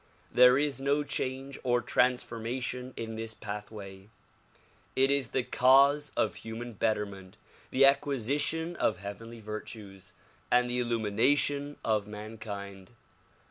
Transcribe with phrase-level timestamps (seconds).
[0.31, 4.09] There is no change or trans formation in this pathway.
[4.95, 7.37] It is the cause of human betterment,
[7.69, 10.13] the acquisition of heavenly virtues
[10.49, 12.89] and the illumination of man kind.